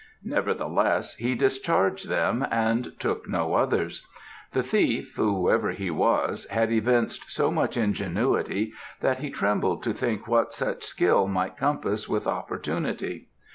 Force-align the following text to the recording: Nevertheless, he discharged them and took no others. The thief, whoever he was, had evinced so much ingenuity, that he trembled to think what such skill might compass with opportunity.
Nevertheless, 0.25 1.15
he 1.17 1.35
discharged 1.35 2.09
them 2.09 2.43
and 2.49 2.99
took 2.99 3.29
no 3.29 3.53
others. 3.53 4.07
The 4.51 4.63
thief, 4.63 5.13
whoever 5.15 5.69
he 5.73 5.91
was, 5.91 6.47
had 6.47 6.71
evinced 6.71 7.31
so 7.31 7.51
much 7.51 7.77
ingenuity, 7.77 8.73
that 9.01 9.19
he 9.19 9.29
trembled 9.29 9.83
to 9.83 9.93
think 9.93 10.27
what 10.27 10.53
such 10.55 10.81
skill 10.83 11.27
might 11.27 11.55
compass 11.55 12.09
with 12.09 12.25
opportunity. 12.25 13.27